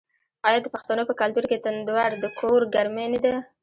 آیا 0.47 0.59
د 0.63 0.67
پښتنو 0.75 1.03
په 1.09 1.13
کلتور 1.21 1.45
کې 1.49 1.61
تندور 1.65 2.11
د 2.23 2.25
کور 2.39 2.61
ګرمي 2.75 3.05
نه 3.13 3.19
ده؟ 3.25 3.33